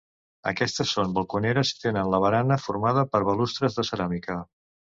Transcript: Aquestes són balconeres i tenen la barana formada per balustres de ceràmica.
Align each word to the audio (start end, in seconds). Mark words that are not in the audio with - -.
Aquestes 0.51 0.93
són 0.95 1.13
balconeres 1.17 1.75
i 1.75 1.77
tenen 1.83 2.09
la 2.15 2.21
barana 2.25 2.59
formada 2.65 3.07
per 3.13 3.25
balustres 3.31 3.81
de 3.81 3.89
ceràmica. 3.93 4.43